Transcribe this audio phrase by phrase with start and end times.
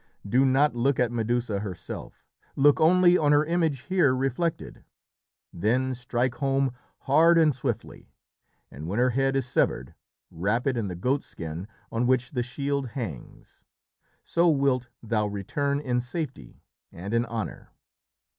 [0.27, 4.83] "Do not look at Medusa herself; look only on her image here reflected
[5.53, 8.11] then strike home hard and swiftly.
[8.71, 9.93] And when her head is severed,
[10.31, 13.61] wrap it in the goatskin on which the shield hangs.
[14.23, 17.69] So wilt thou return in safety and in honour."